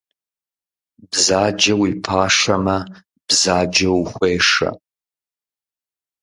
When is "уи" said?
1.81-1.91